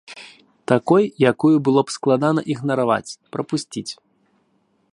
[0.71, 3.87] Такой, якую было б складана ігнараваць, прапусціць.